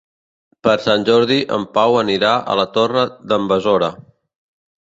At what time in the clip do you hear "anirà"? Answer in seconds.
1.99-2.33